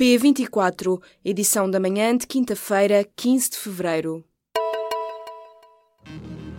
[0.00, 4.24] P24, edição da manhã de quinta-feira, 15 de fevereiro.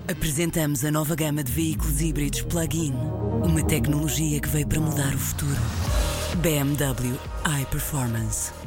[0.07, 2.93] Apresentamos a nova gama de veículos híbridos plug-in.
[3.43, 5.57] Uma tecnologia que veio para mudar o futuro.
[6.43, 7.17] BMW
[7.63, 8.60] iPerformance.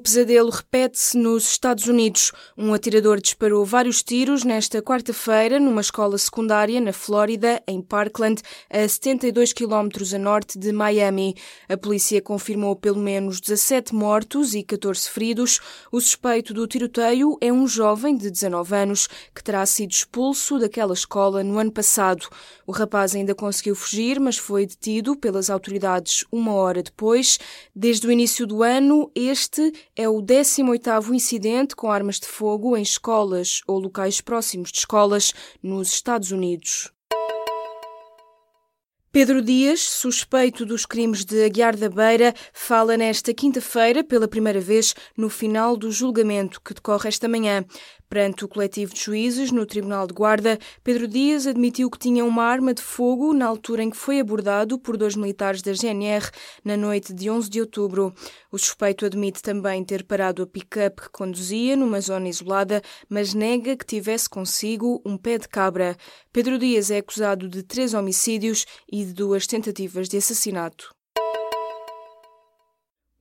[0.00, 2.32] Pesadelo repete-se nos Estados Unidos.
[2.56, 8.40] Um atirador disparou vários tiros nesta quarta-feira numa escola secundária na Flórida, em Parkland,
[8.70, 11.34] a 72 km a norte de Miami.
[11.68, 15.60] A polícia confirmou pelo menos 17 mortos e 14 feridos.
[15.92, 20.94] O suspeito do tiroteio é um jovem de 19 anos que terá sido expulso daquela
[20.94, 22.26] escola no ano passado.
[22.66, 27.38] O rapaz ainda conseguiu fugir, mas foi detido pelas autoridades uma hora depois.
[27.74, 32.80] Desde o início do ano, este é o 18º incidente com armas de fogo em
[32.80, 36.90] escolas ou locais próximos de escolas nos Estados Unidos.
[39.12, 44.94] Pedro Dias, suspeito dos crimes de Aguiar da Beira, fala nesta quinta-feira pela primeira vez
[45.14, 47.62] no final do julgamento que decorre esta manhã.
[48.10, 52.42] Perante o coletivo de juízes no Tribunal de Guarda, Pedro Dias admitiu que tinha uma
[52.42, 56.28] arma de fogo na altura em que foi abordado por dois militares da GNR
[56.64, 58.12] na noite de 11 de outubro.
[58.50, 63.76] O suspeito admite também ter parado a pick-up que conduzia numa zona isolada, mas nega
[63.76, 65.96] que tivesse consigo um pé de cabra.
[66.32, 70.99] Pedro Dias é acusado de três homicídios e de duas tentativas de assassinato.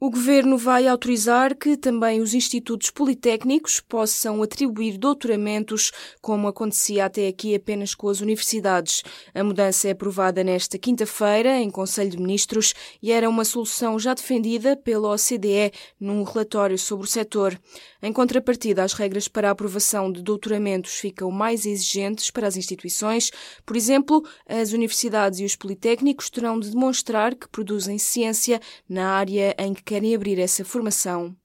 [0.01, 7.27] O Governo vai autorizar que também os institutos politécnicos possam atribuir doutoramentos, como acontecia até
[7.27, 9.03] aqui apenas com as universidades.
[9.35, 14.13] A mudança é aprovada nesta quinta-feira em Conselho de Ministros e era uma solução já
[14.13, 17.59] defendida pela OCDE num relatório sobre o setor.
[18.01, 23.31] Em contrapartida, as regras para a aprovação de doutoramentos ficam mais exigentes para as instituições.
[23.65, 29.53] Por exemplo, as universidades e os politécnicos terão de demonstrar que produzem ciência na área
[29.59, 31.35] em que querem abrir essa formação.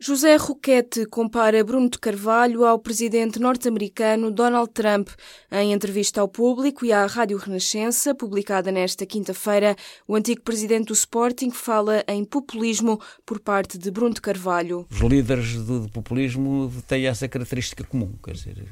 [0.00, 5.10] José Roquette compara Bruno de Carvalho ao presidente norte-americano Donald Trump.
[5.52, 9.76] Em entrevista ao público e à Rádio Renascença, publicada nesta quinta-feira,
[10.08, 14.86] o antigo presidente do Sporting fala em populismo por parte de Bruno de Carvalho.
[14.90, 18.66] Os líderes do populismo têm essa característica comum, quer dizer,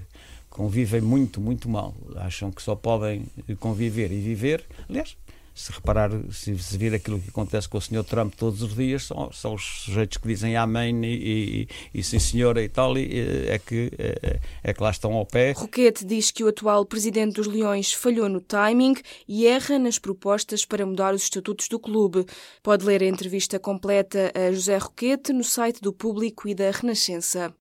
[0.49, 1.95] convivem muito, muito mal.
[2.17, 3.27] Acham que só podem
[3.61, 4.65] conviver e viver.
[4.89, 5.15] Aliás,
[5.55, 8.03] se reparar, se, se vir aquilo que acontece com o Sr.
[8.03, 12.19] Trump todos os dias, são, são os sujeitos que dizem amém e, e, e sim
[12.19, 15.53] senhora e tal, e, é, que, é, é, que lá estão ao pé.
[15.53, 18.97] Roquete diz que o atual presidente dos Leões falhou no timing
[19.29, 22.27] e erra nas propostas para mudar os estatutos do clube.
[22.63, 27.55] Pode ler a entrevista completa a José Roquete no site do Público e da Renascença.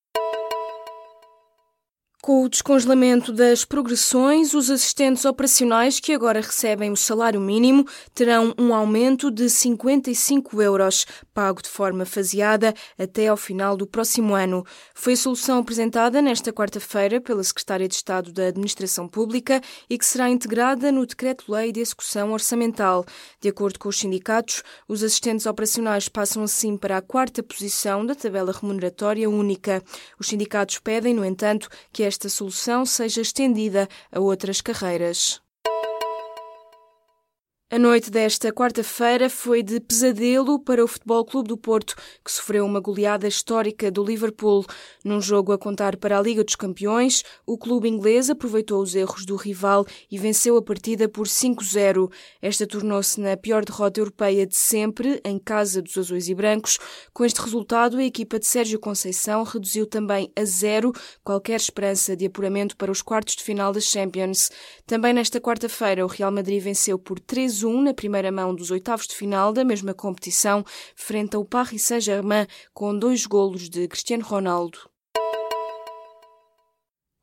[2.26, 7.86] Com o descongelamento das progressões, os assistentes operacionais que agora recebem o salário mínimo
[8.16, 14.34] terão um aumento de 55 euros, pago de forma faseada até ao final do próximo
[14.36, 14.66] ano.
[14.96, 19.60] Foi a solução apresentada nesta quarta-feira pela Secretária de Estado da Administração Pública
[19.90, 23.04] e que será integrada no Decreto-Lei de Execução Orçamental.
[23.42, 28.16] De acordo com os sindicatos, os assistentes operacionais passam assim para a quarta posição da
[28.16, 29.84] tabela remuneratória única.
[30.18, 35.43] Os sindicatos pedem, no entanto, que esta solução seja estendida a outras carreiras.
[37.74, 42.64] A noite desta quarta-feira foi de pesadelo para o Futebol Clube do Porto, que sofreu
[42.68, 44.64] uma goleada histórica do Liverpool.
[45.04, 49.26] Num jogo a contar para a Liga dos Campeões, o clube inglês aproveitou os erros
[49.26, 52.12] do rival e venceu a partida por 5-0.
[52.44, 56.78] Esta tornou-se na pior derrota europeia de sempre, em casa dos azuis e brancos.
[57.12, 62.28] Com este resultado, a equipa de Sérgio Conceição reduziu também a zero qualquer esperança de
[62.28, 64.52] apuramento para os quartos de final das Champions.
[64.86, 69.08] Também nesta quarta-feira, o Real Madrid venceu por 3 1 na primeira mão dos oitavos
[69.08, 70.64] de final da mesma competição,
[70.94, 74.93] frente ao Paris Saint-Germain, com dois golos de Cristiano Ronaldo.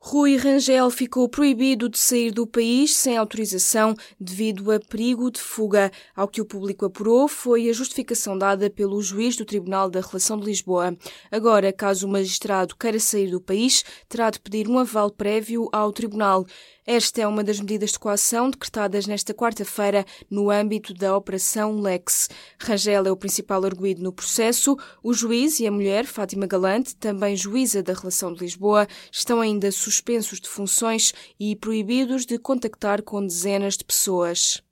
[0.03, 5.91] Rui Rangel ficou proibido de sair do país sem autorização devido a perigo de fuga.
[6.15, 10.39] Ao que o público apurou foi a justificação dada pelo juiz do Tribunal da Relação
[10.39, 10.97] de Lisboa.
[11.31, 15.93] Agora, caso o magistrado queira sair do país, terá de pedir um aval prévio ao
[15.93, 16.47] tribunal.
[16.83, 22.27] Esta é uma das medidas de coação decretadas nesta quarta-feira no âmbito da Operação Lex.
[22.59, 24.75] Rangel é o principal arguído no processo.
[25.03, 29.71] O juiz e a mulher, Fátima Galante, também juíza da Relação de Lisboa, estão ainda
[29.91, 34.63] suspensos de funções e proibidos de contactar com dezenas de pessoas.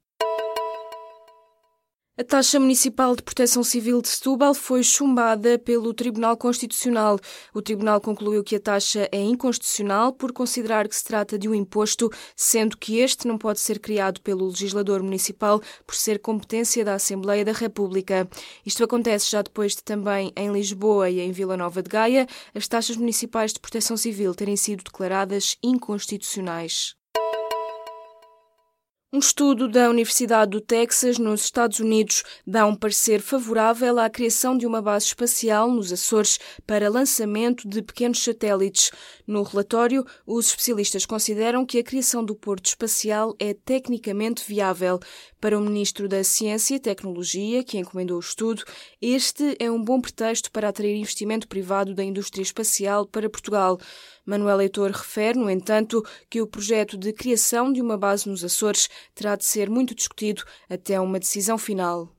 [2.20, 7.18] A taxa municipal de proteção civil de Setúbal foi chumbada pelo Tribunal Constitucional.
[7.54, 11.56] O tribunal concluiu que a taxa é inconstitucional por considerar que se trata de um
[11.56, 16.96] imposto, sendo que este não pode ser criado pelo legislador municipal por ser competência da
[16.96, 18.28] Assembleia da República.
[18.66, 22.68] Isto acontece já depois de também em Lisboa e em Vila Nova de Gaia as
[22.68, 26.99] taxas municipais de proteção civil terem sido declaradas inconstitucionais.
[29.12, 34.56] Um estudo da Universidade do Texas, nos Estados Unidos, dá um parecer favorável à criação
[34.56, 38.92] de uma base espacial nos Açores para lançamento de pequenos satélites.
[39.26, 45.00] No relatório, os especialistas consideram que a criação do porto espacial é tecnicamente viável.
[45.42, 48.62] Para o Ministro da Ciência e Tecnologia, que encomendou o estudo,
[49.02, 53.80] este é um bom pretexto para atrair investimento privado da indústria espacial para Portugal.
[54.26, 58.90] Manuel Leitor refere, no entanto, que o projeto de criação de uma base nos Açores
[59.16, 62.19] terá de ser muito discutido até uma decisão final.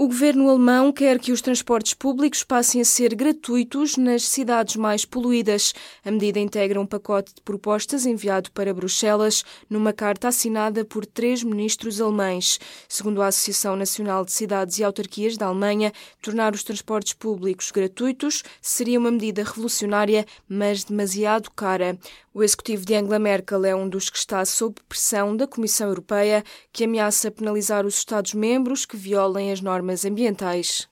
[0.00, 5.04] O governo alemão quer que os transportes públicos passem a ser gratuitos nas cidades mais
[5.04, 5.74] poluídas.
[6.02, 11.42] A medida integra um pacote de propostas enviado para Bruxelas numa carta assinada por três
[11.42, 12.58] ministros alemães.
[12.88, 15.92] Segundo a Associação Nacional de Cidades e Autarquias da Alemanha,
[16.22, 21.98] tornar os transportes públicos gratuitos seria uma medida revolucionária, mas demasiado cara.
[22.32, 26.44] O executivo de Angela Merkel é um dos que está sob pressão da Comissão Europeia,
[26.72, 30.89] que ameaça penalizar os Estados-membros que violem as normas ambientais.